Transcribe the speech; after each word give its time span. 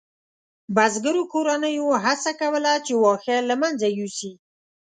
بزګرو 0.75 1.23
کورنیو 1.33 2.01
هڅه 2.05 2.31
کوله 2.41 2.73
چې 2.85 2.93
واښه 3.01 3.37
له 3.49 3.55
منځه 3.61 3.87
یوسي. 3.99 4.31